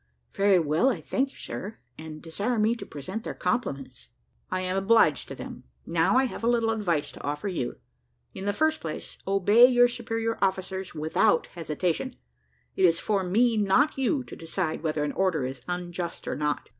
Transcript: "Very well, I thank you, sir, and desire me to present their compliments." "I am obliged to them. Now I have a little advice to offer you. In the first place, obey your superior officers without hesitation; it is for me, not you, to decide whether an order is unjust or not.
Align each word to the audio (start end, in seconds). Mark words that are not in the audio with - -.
"Very 0.31 0.57
well, 0.57 0.89
I 0.89 0.99
thank 0.99 1.29
you, 1.29 1.37
sir, 1.37 1.77
and 1.95 2.23
desire 2.23 2.57
me 2.57 2.73
to 2.75 2.87
present 2.87 3.23
their 3.23 3.35
compliments." 3.35 4.07
"I 4.49 4.61
am 4.61 4.75
obliged 4.75 5.27
to 5.27 5.35
them. 5.35 5.63
Now 5.85 6.17
I 6.17 6.23
have 6.23 6.43
a 6.43 6.47
little 6.47 6.71
advice 6.71 7.11
to 7.11 7.23
offer 7.23 7.47
you. 7.47 7.75
In 8.33 8.45
the 8.45 8.51
first 8.51 8.81
place, 8.81 9.19
obey 9.27 9.67
your 9.67 9.87
superior 9.87 10.39
officers 10.43 10.95
without 10.95 11.45
hesitation; 11.53 12.15
it 12.75 12.85
is 12.85 12.99
for 12.99 13.23
me, 13.23 13.57
not 13.57 13.95
you, 13.95 14.23
to 14.23 14.35
decide 14.35 14.81
whether 14.81 15.03
an 15.03 15.11
order 15.11 15.45
is 15.45 15.61
unjust 15.67 16.27
or 16.27 16.35
not. 16.35 16.67